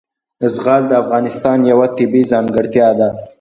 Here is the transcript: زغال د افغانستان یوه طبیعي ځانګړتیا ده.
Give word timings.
زغال 0.53 0.83
د 0.87 0.93
افغانستان 1.03 1.57
یوه 1.71 1.87
طبیعي 1.97 2.29
ځانګړتیا 2.31 2.89
ده. 2.99 3.09